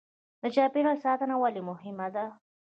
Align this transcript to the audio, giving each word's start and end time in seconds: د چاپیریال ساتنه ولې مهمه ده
د 0.41 0.43
چاپیریال 0.55 0.97
ساتنه 1.05 1.35
ولې 1.37 1.61
مهمه 1.69 2.07
ده 2.15 2.25